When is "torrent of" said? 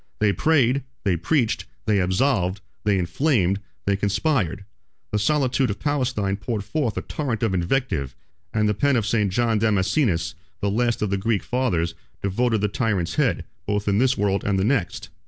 7.03-7.53